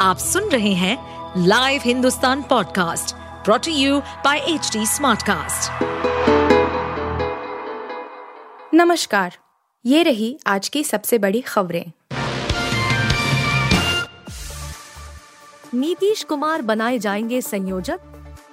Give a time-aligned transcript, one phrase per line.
[0.00, 0.96] आप सुन रहे हैं
[1.46, 5.82] live Hindustan podcast brought to you by H Smartcast.
[8.74, 9.36] नमस्कार,
[9.86, 11.92] ये रही आज की सबसे बड़ी खबरें।
[15.74, 18.00] नीतीश कुमार बनाए जाएँगे संयोजक।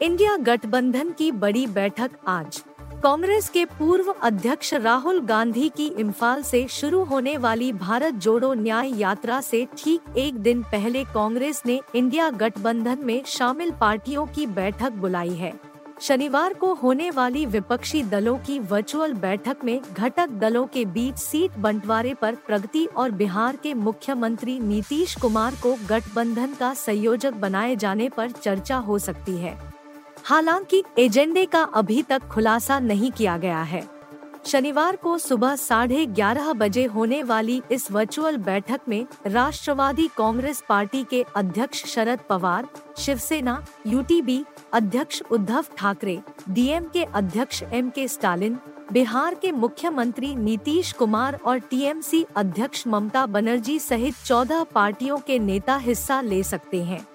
[0.02, 2.64] इंडिया गठबंधन की बड़ी बैठक आज।
[3.04, 8.92] कांग्रेस के पूर्व अध्यक्ष राहुल गांधी की इम्फाल से शुरू होने वाली भारत जोड़ो न्याय
[9.00, 14.92] यात्रा से ठीक एक दिन पहले कांग्रेस ने इंडिया गठबंधन में शामिल पार्टियों की बैठक
[14.92, 15.54] बुलाई है।
[16.02, 21.58] शनिवार को होने वाली विपक्षी दलों की वर्चुअल बैठक में घटक दलों के बीच सीट
[21.60, 28.10] बंटवारे पर प्रगति और बिहार के मुख्यमंत्री नीतीश कुमार को गठबंधन का संयोजक बनाए जाने
[28.10, 29.77] पर चर्चा हो सकती है।
[30.30, 33.88] हालाँकि, एजेंडे का अभी तक खुलासा नहीं किया गया है।
[34.46, 41.04] शनिवार को सुबह साढ़े ग्यारह बजे होने वाली इस वर्चुअल बैठक में राष्ट्रवादी कांग्रेस पार्टी
[41.04, 42.68] के अध्यक्ष शरद पवार,
[42.98, 46.20] शिवसेना, यूटीबी, अध्यक्ष उद्धव ठाकरे,
[46.50, 48.58] डीएम के अध्यक्ष एम के स्टालिन,
[48.92, 55.78] बिहार के मुख्यमंत्री नीतीश कुमार और टीएमसी अध्यक्ष ममता बनर्जी सहित चौदह पार्टियों के नेता
[55.78, 57.08] हिस्सा ले सकते हैं।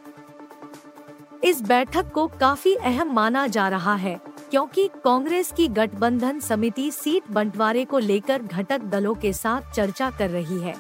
[1.43, 7.31] इस बैठक को काफ़ी अहम माना जा रहा है, क्योंकि कांग्रेस की गठबंधन समिति सीट
[7.31, 10.75] बंटवारे को लेकर घटक दलों के साथ चर्चा कर रही है।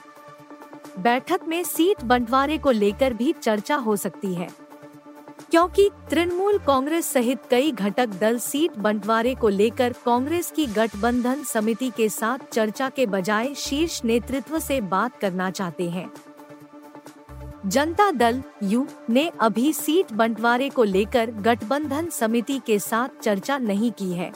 [0.98, 4.48] बैठक में सीट बंटवारे को लेकर भी चर्चा हो सकती है।
[5.50, 11.90] क्योंकि तृणमूल कांग्रेस सहित कई घटक दल सीट बंटवारे को लेकर कांग्रेस की गठबंधन समिति
[11.96, 16.10] के साथ चर्चा के बजाय शीर्ष नेतृत्व से बात करना चाहते हैं।
[17.66, 23.90] जनता दल यू ने अभी सीट बंटवारे को लेकर गठबंधन समिति के साथ चर्चा नहीं
[23.92, 24.32] की है।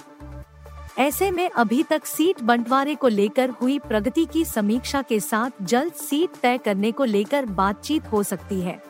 [0.98, 5.92] ऐसे में अभी तक सीट बंटवारे को लेकर हुई प्रगति की समीक्षा के साथ जल्द
[5.92, 8.82] सीट तय करने को लेकर बातचीत हो सकती है।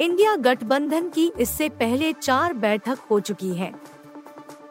[0.00, 3.72] इंडिया गठबंधन की इससे पहले चार बैठक हो चुकी है।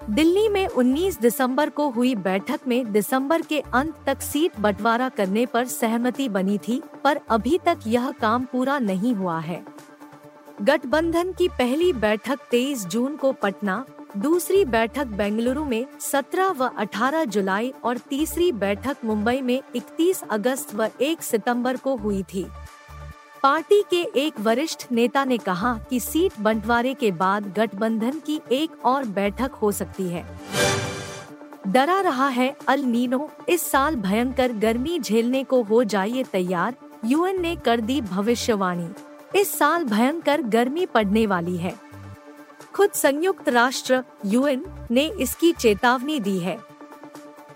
[0.01, 5.45] दिल्ली में 19 दिसंबर को हुई बैठक में दिसंबर के अंत तक सीट बंटवारा करने
[5.45, 9.63] पर सहमति बनी थी, पर अभी तक यह काम पूरा नहीं हुआ है।
[10.61, 13.85] गठबंधन की पहली बैठक 23 जून को पटना,
[14.17, 20.75] दूसरी बैठक बेंगलुरु में 17 व 18 जुलाई और तीसरी बैठक मुंबई में 31 अगस्त
[20.75, 22.45] व 1 सितंबर को हुई थी।
[23.43, 28.85] पार्टी के एक वरिष्ठ नेता ने कहा कि सीट बंटवारे के बाद गठबंधन की एक
[28.85, 30.39] और बैठक हो सकती है।
[31.67, 37.41] डरा रहा है अल नीनो। इस साल भयंकर गर्मी झेलने को हो जाइए तैयार। यूएन
[37.41, 38.89] ने कर दी भविष्यवाणी।
[39.39, 41.75] इस साल भयंकर गर्मी पड़ने वाली है।
[42.73, 46.68] खुद संयुक्त राष्ट्र यूएन ने इसकी चेतावनी दी है।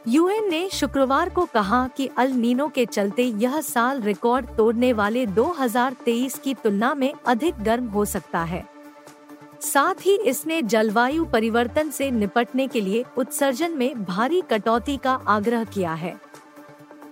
[0.08, 5.26] यूएन ने शुक्रवार को कहा कि अल नीनो के चलते यह साल रिकॉर्ड तोड़ने वाले
[5.26, 8.66] 2023 की तुलना में अधिक गर्म हो सकता है।
[9.62, 15.64] साथ ही इसने जलवायु परिवर्तन से निपटने के लिए उत्सर्जन में भारी कटौती का आग्रह
[15.64, 16.16] किया है।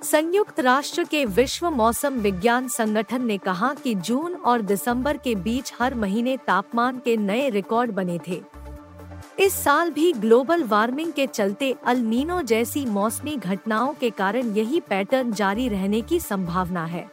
[0.03, 5.73] संयुक्त राष्ट्र के विश्व मौसम विज्ञान संगठन ने कहा कि जून और दिसंबर के बीच
[5.79, 8.50] हर महीने तापमान के नए रिकॉर्ड बने थे।
[9.41, 14.79] इस साल भी ग्लोबल वार्मिंग के चलते अल नीनो जैसी मौसमी घटनाओं के कारण यही
[14.79, 17.11] पैटर्न जारी रहने की संभावना है।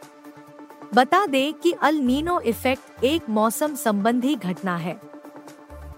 [0.93, 4.99] बता दें कि अल नीनो इफ़ेक्ट एक मौसम संबंधी घटना है।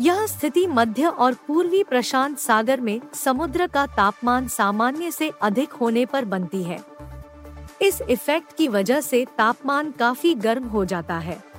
[0.02, 6.06] यह स्थिति मध्य और पूर्वी प्रशांत सागर में समुद्र का तापमान सामान्य से अधिक होने
[6.06, 6.84] पर बनती है।
[7.82, 11.51] इस इफ़ेक्ट की वजह से तापमान काफ़ी गर्म हो जाता है।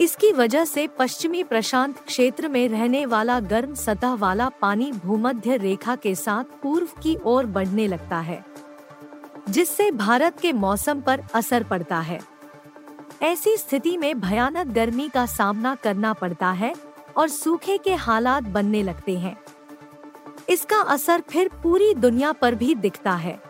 [0.00, 5.96] इसकी वजह से पश्चिमी प्रशांत क्षेत्र में रहने वाला गर्म सतह वाला पानी भूमध्य रेखा
[5.96, 8.44] के साथ पूर्व की ओर बढ़ने लगता है,
[9.48, 12.20] जिससे भारत के मौसम पर असर पड़ता है।
[13.22, 16.74] ऐसी स्थिति में भयानक गर्मी का सामना करना पड़ता है
[17.16, 19.36] और सूखे के हालात बनने लगते हैं।
[20.48, 23.40] इसका असर फिर पूरी दुनिया पर भी दिखता है।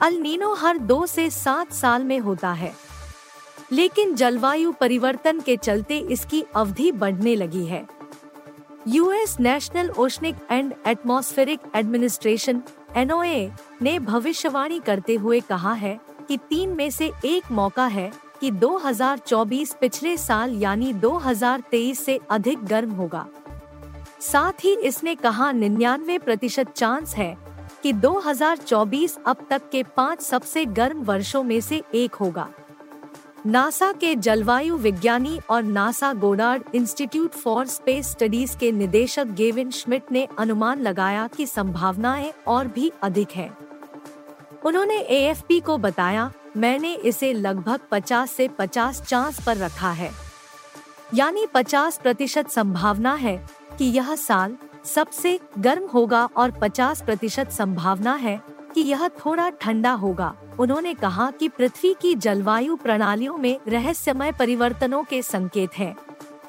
[0.00, 2.72] अल नीनो हर दो से सात साल में होता है।
[3.72, 7.86] लेकिन जलवायु परिवर्तन के चलते इसकी अवधि बढ़ने लगी है।
[8.88, 12.62] US National Oceanic and Atmospheric Administration,
[12.96, 13.50] NOAA,
[13.82, 15.98] ने भविष्यवाणी करते हुए कहा है
[16.28, 22.64] कि तीन में से एक मौका है कि 2024 पिछले साल यानी 2023 से अधिक
[22.64, 23.26] गर्म होगा।
[24.20, 27.36] साथ ही इसने कहा निन्यानवे प्रतिशत चांस है
[27.82, 32.48] कि 2024 अब तक के पाँच सबसे गर्म वर्षों में से एक होगा।
[33.46, 40.10] नासा के जलवायु विज्ञानी और NASA Goddard Institute for Space Studies के निदेशक गेविन श्मिट
[40.12, 43.50] ने अनुमान लगाया कि संभावनाएँ और भी अधिक हैं।
[44.64, 50.10] उन्होंने एएफपी को बताया, मैंने इसे लगभग 50 से 50 चांस पर रखा है
[51.14, 53.36] यानी 50 प्रतिशत संभावना है
[53.78, 58.40] कि यह साल सबसे गर्म होगा और 50 प्रतिशत संभावना है
[58.74, 65.02] कि यह थोड़ा ठंडा होगा उन्होंने कहा कि पृथ्वी की जलवायु प्रणालियों में रहस्यमय परिवर्तनों
[65.04, 65.96] के संकेत हैं।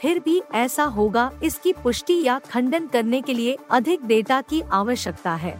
[0.02, 5.34] फिर भी ऐसा होगा, इसकी पुष्टि या खंडन करने के लिए अधिक डेटा की आवश्यकता
[5.36, 5.58] है।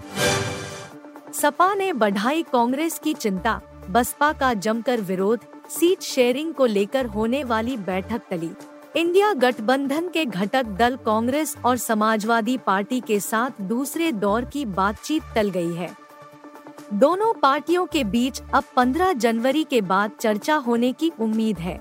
[1.34, 5.40] सपा ने बढ़ाई कांग्रेस की चिंता, बसपा का जमकर विरोध,
[5.70, 8.52] सीट शेयरिंग को लेकर होने वाली बैठक टली।
[8.96, 15.24] इंडिया गठबंधन के घटक दल कांग्रेस और समाजवादी पार्टी के साथ दूसरे दौर की बातचीत
[15.36, 16.07] टल गई है।
[16.94, 21.80] दोनों पार्टियों के बीच अब 15 जनवरी के बाद चर्चा होने की उम्मीद है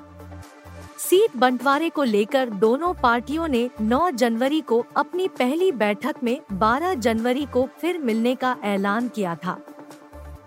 [0.99, 6.94] सीट बंटवारे को लेकर दोनों पार्टियों ने 9 जनवरी को अपनी पहली बैठक में 12
[6.94, 9.55] जनवरी को फिर मिलने का ऐलान किया था,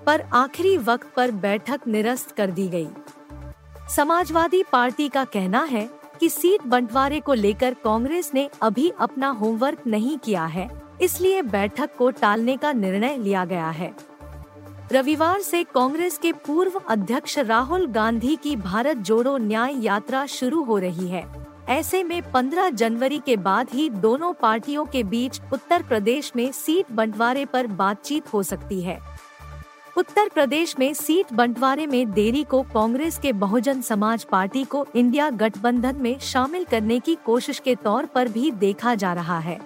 [0.05, 2.87] पर आखिरी वक्त पर बैठक निरस्त कर दी गई।
[3.95, 5.89] समाजवादी पार्टी का कहना है
[6.19, 10.69] कि सीट बंटवारे को लेकर कांग्रेस ने अभी अपना होमवर्क नहीं किया है,
[11.01, 13.93] इसलिए बैठक को टालने का निर्णय लिया गया है
[14.91, 20.77] रविवार से कांग्रेस के पूर्व अध्यक्ष राहुल गांधी की भारत जोड़ो न्याय यात्रा शुरू हो
[20.77, 21.25] रही है।
[21.69, 26.91] ऐसे में 15 जनवरी के बाद ही दोनों पार्टियों के बीच उत्तर प्रदेश में सीट
[26.91, 28.99] बंटवारे पर बातचीत हो सकती है।
[29.97, 35.29] उत्तर प्रदेश में सीट बंटवारे में देरी को कांग्रेस के बहुजन समाज पार्टी को इंडिया
[35.29, 39.59] गठबंधन में शामिल करने की कोशिश के तौर पर भी देखा जा रहा है।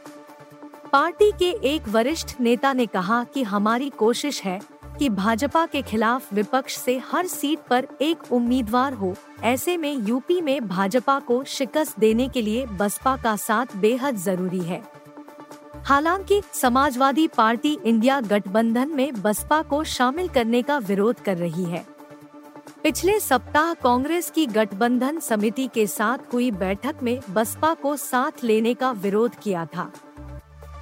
[0.92, 4.60] पार्टी के एक वरिष्ठ नेता ने कहा कि हमारी कोशिश है
[5.00, 10.42] कि भाजपा के खिलाफ विपक्ष से हर सीट पर एक उम्मीदवार हो, ऐसे में यूपी
[10.42, 14.84] में भाजपा को शिकस्त देने के लिए बसपा का साथ बेहद ज़रूरी है।
[15.86, 21.86] हालाँकि, समाजवादी पार्टी इंडिया गठबंधन में बसपा को शामिल करने का विरोध कर रही है।
[22.84, 28.74] पिछले सप्ताह कांग्रेस की गठबंधन समिति के साथ हुई बैठक में बसपा को साथ लेने
[28.74, 29.92] का विरोध किया था।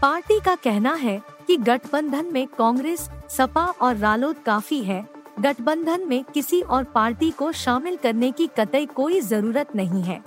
[0.02, 5.06] पार्टी का कहना है कि गठबंधन में कांग्रेस, सपा और रालोद काफ़ी है।
[5.40, 10.22] गठबंधन में किसी और पार्टी को शामिल करने की कतई कोई ज़रूरत नहीं है।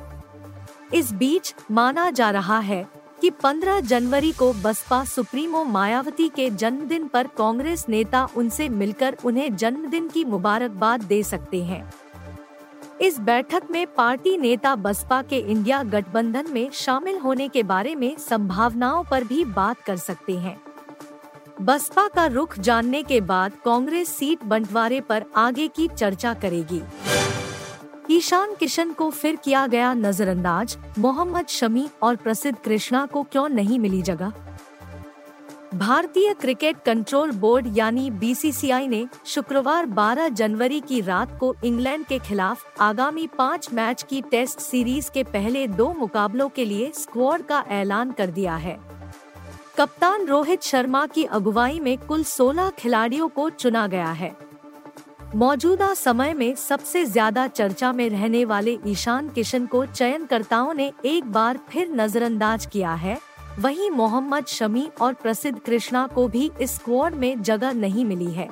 [0.94, 2.86] इस बीच माना जा रहा है
[3.20, 9.56] कि 15 जनवरी को बसपा सुप्रीमो मायावती के जन्मदिन पर कांग्रेस नेता उनसे मिलकर उन्हें
[9.56, 11.92] जन्मदिन की मुबारकबाद दे सकते हैं।
[13.00, 18.16] इस बैठक में पार्टी नेता बसपा के इंडिया गठबंधन में शामिल होने के बारे में
[18.18, 20.56] संभावनाओं पर भी बात कर सकते हैं।
[21.60, 26.82] बसपा का रुख जानने के बाद कांग्रेस सीट बंटवारे पर आगे की चर्चा करेगी।
[28.10, 33.78] ईशान किशन को फिर किया गया नजरअंदाज, मोहम्मद शमी और प्रसिद्ध कृष्णा को क्यों नहीं
[33.78, 34.32] मिली जगह?
[35.74, 42.18] भारतीय क्रिकेट कंट्रोल बोर्ड यानी बीसीसीआई ने शुक्रवार 12 जनवरी की रात को इंग्लैंड के
[42.18, 47.64] खिलाफ आगामी पाँच मैच की टेस्ट सीरीज़ के पहले दो मुकाबलों के लिए स्क्वाड का
[47.70, 48.78] ऐलान कर दिया है।
[49.78, 54.34] कप्तान रोहित शर्मा की अगुवाई में कुल 16 खिलाड़ियों को चुना गया है।
[55.34, 61.32] मौजूदा समय में सबसे ज़्यादा चर्चा में रहने वाले ईशान किशन को चयनकर्ताओं ने एक
[61.32, 63.18] बार फिर नजरअंदाज किया है।
[63.58, 68.48] वहीं मोहम्मद शमी और प्रसिद्ध कृष्णा को भी इस स्क्वाड में जगह नहीं मिली है।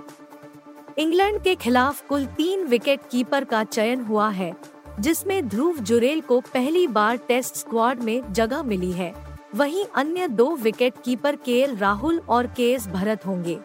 [0.99, 4.53] इंग्लैंड के खिलाफ कुल तीन विकेट कीपर का चयन हुआ है,
[5.01, 9.13] जिसमें ध्रुव जुरेल को पहली बार टेस्ट स्क्वाड में जगह मिली है।
[9.55, 13.59] वहीं अन्य दो विकेट कीपर के राहुल और के एस भरत होंगे।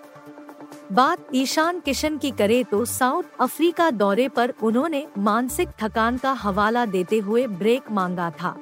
[0.91, 6.85] बात ईशान किशन की करे तो साउथ अफ्रीका दौरे पर उन्होंने मानसिक थकान का हवाला
[6.85, 8.57] देते हुए ब्रेक मांगा था।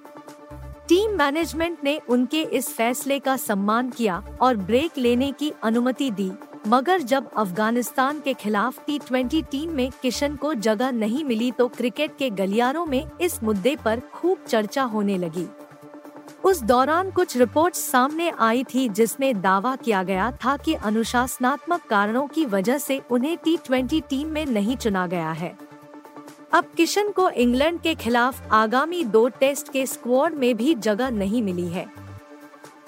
[0.88, 6.32] टीम मैनेजमेंट ने उनके इस फैसले का सम्मान किया और ब्रेक लेने की अनुमति दी।
[6.68, 11.68] मगर जब अफ़गानिस्तान के खिलाफ टी ट्वेंटी टीम में किशन को जगह नहीं मिली तो
[11.68, 15.48] क्रिकेट के गलियारों में इस मुद्दे पर खूब चर्चा होने लगी।
[16.44, 22.28] उस दौरान कुछ रिपोर्ट्स सामने आई थी जिसमें दावा किया गया था कि अनुशासनात्मक कारणों
[22.28, 25.56] की वजह से उन्हें टी ट्वेंटी टीम में नहीं चुना गया है।
[26.56, 31.42] अब किशन को इंग्लैंड के खिलाफ आगामी दो टेस्ट के स्क्वाड में भी जगह नहीं
[31.44, 31.86] मिली है।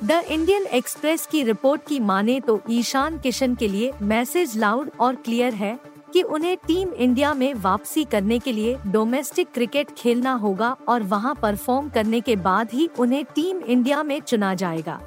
[0.04, 5.16] द इंडियन एक्सप्रेस की रिपोर्ट की माने तो ईशान किशन के लिए मैसेज लाउड और
[5.16, 5.78] क्लियर है
[6.14, 11.36] कि उन्हें टीम इंडिया में वापसी करने के लिए डोमेस्टिक क्रिकेट खेलना होगा और वहाँ
[11.42, 15.00] परफॉर्म करने के बाद ही उन्हें टीम इंडिया में चुना जाएगा।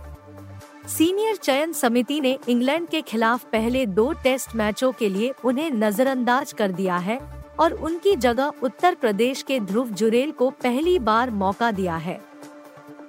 [0.88, 6.52] सीनियर चयन समिति ने इंग्लैंड के खिलाफ पहले दो टेस्ट मैचों के लिए उन्हें नजरअंदाज
[6.52, 7.20] कर दिया है
[7.60, 12.20] और उनकी जगह उत्तर प्रदेश के ध्रुव जुरेल को पहली बार मौका दिया है।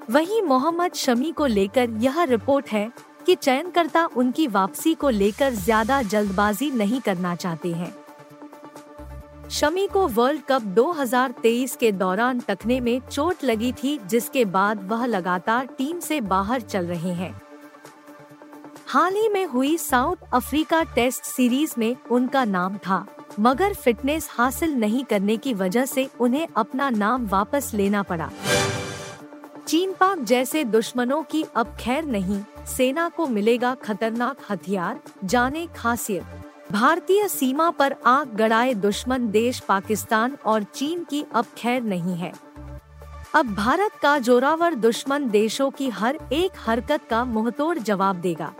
[0.10, 2.92] वहीं मोहम्मद शमी को लेकर यह रिपोर्ट है
[3.26, 7.94] कि चयनकर्ता उनकी वापसी को लेकर ज़्यादा जल्दबाजी नहीं करना चाहते हैं।
[9.50, 15.06] शमी को वर्ल्ड कप 2023 के दौरान टकने में चोट लगी थी, जिसके बाद वह
[15.06, 17.34] लगातार टीम से बाहर चल रहे हैं।
[18.88, 23.06] हाल ही में हुई साउथ अफ्रीका टेस्ट सीरीज़ में उनका नाम था।
[23.40, 28.30] मगर फिटनेस हासिल नहीं करने की वजह से उन्हें अपना नाम वापस लेना पड़ा।
[29.68, 36.72] चीन पाक जैसे दुश्मनों की अब खैर नहीं, सेना को मिलेगा खतरनाक हथियार, जाने खासियत।
[36.72, 42.34] भारतीय सीमा पर आग गड़ाए दुश्मन देश पाकिस्तान और चीन की अब खैर नहीं है।
[43.36, 48.54] अब भारत का जोरावर दुश्मन देशों की हर एक हरकत का मुंहतोड़ जवाब देगा।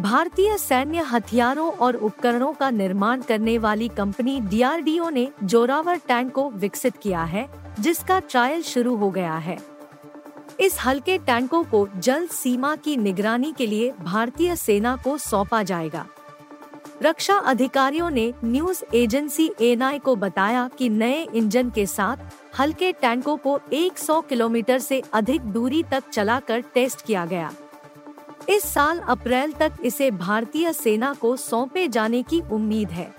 [0.00, 6.50] भारतीय सैन्य हथियारों और उपकरणों का निर्माण करने वाली कंपनी डीआरडीओ ने जोरावर टैंक को
[6.50, 7.46] विकसित किया है,
[7.80, 9.58] जिसका ट्रायल शुरू हो गया है।
[10.60, 16.06] इस हल्के टैंकों को जल सीमा की निगरानी के लिए भारतीय सेना को सौंपा जाएगा।
[17.02, 22.16] रक्षा अधिकारियों ने न्यूज़ एजेंसी एनआई को बताया कि नए इंजन के साथ
[22.60, 27.52] हल्के टैंकों को 100 किलोमीटर से अधिक दूरी तक चलाकर टेस्ट किया गया।
[28.48, 33.10] इस साल अप्रैल तक इसे भारतीय सेना को सौंपे जाने की उम्मीद है।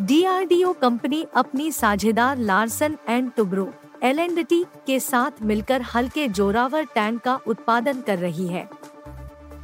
[0.00, 3.68] डीआरडीओ कंपनी अपनी साझेदार लार्सन एंड टुब्रो
[4.02, 4.44] एल
[4.86, 8.68] के साथ मिलकर हल्के जोरावर टैंक का उत्पादन कर रही है।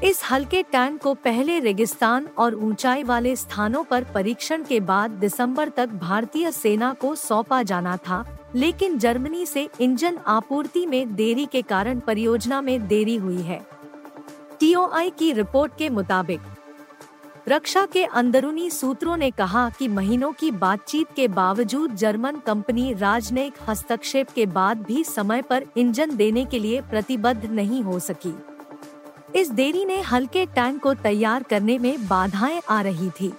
[0.05, 5.69] इस हल्के टैंक को पहले रेगिस्तान और ऊंचाई वाले स्थानों पर परीक्षण के बाद दिसंबर
[5.69, 11.63] तक भारतीय सेना को सौंपा जाना था, लेकिन जर्मनी से इंजन आपूर्ति में देरी के
[11.63, 13.61] कारण परियोजना में देरी हुई है।
[14.65, 16.41] टीओआई की रिपोर्ट के मुताबिक,
[17.49, 23.55] रक्षा के अंदरूनी सूत्रों ने कहा कि महीनों की बातचीत के बावजूद जर्मन कंपनी राजनयिक
[23.69, 28.35] हस्तक्षेप के बाद भी समय पर इंजन देने के लिए प्रतिबद्ध नहीं हो सकी।
[29.35, 33.33] इस देरी ने हल्के टैंक को तैयार करने में बाधाएँ आ रही थी।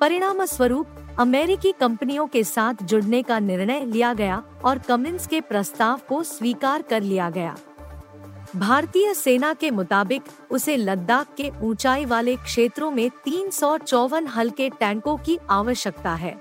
[0.00, 6.00] परिणाम स्वरूप अमेरिकी कंपनियों के साथ जुड़ने का निर्णय लिया गया और कमिंस के प्रस्ताव
[6.08, 7.56] को स्वीकार कर लिया गया।
[8.56, 14.68] भारतीय सेना के मुताबिक, उसे लद्दाख के ऊंचाई वाले क्षेत्रों में तीन सौ चौवन हल्के
[14.70, 16.34] टैंकों की आवश्यकता है।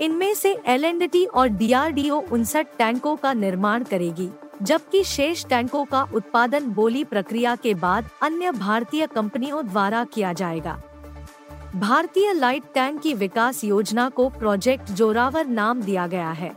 [0.00, 0.84] इनमें से एल
[1.34, 4.28] और डीआरडीओ उनसठ टैंकों का निर्माण करेगी,
[4.62, 10.80] जबकि शेष टैंकों का उत्पादन बोली प्रक्रिया के बाद अन्य भारतीय कंपनियों द्वारा किया जाएगा।
[11.76, 16.52] भारतीय लाइट टैंक की विकास योजना को प्रोजेक्ट जोरावर नाम दिया गया है।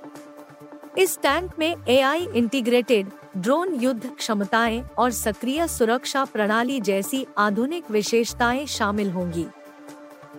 [0.98, 8.66] इस टैंक में एआई इंटीग्रेटेड ड्रोन युद्ध क्षमताएँ और सक्रिय सुरक्षा प्रणाली जैसी आधुनिक विशेषताएँ
[8.66, 9.46] शामिल होंगी।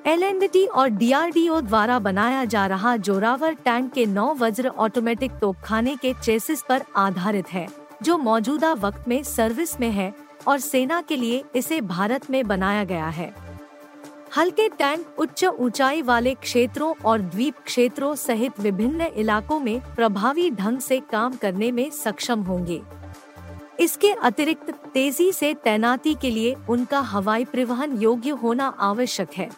[0.06, 6.12] एल और डीआरडीओ द्वारा बनाया जा रहा जोरावर टैंक के नौ वज्र ऑटोमेटिक तोपखाने के
[6.14, 7.68] चेसिस पर आधारित है,
[8.02, 10.12] जो मौजूदा वक्त में सर्विस में है
[10.48, 13.34] और सेना के लिए इसे भारत में बनाया गया है।
[14.30, 20.78] हल्के टैंक उच्च ऊंचाई वाले क्षेत्रों और द्वीप क्षेत्रों सहित विभिन्न इलाकों में प्रभावी ढंग
[20.78, 22.80] से काम करने में सक्षम होंगे।
[23.80, 29.48] इसके अतिरिक्त तेज़ी से तैनाती के लिए उनका हवाई परिवहन योग्य होना आवश्यक है।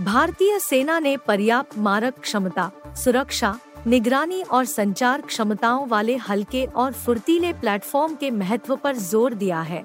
[0.00, 3.54] भारतीय सेना ने पर्याप्त मारक क्षमता, सुरक्षा,
[3.86, 9.84] निगरानी और संचार क्षमताओं वाले हल्के और फुर्तीले प्लेटफॉर्म के महत्व पर ज़ोर दिया है।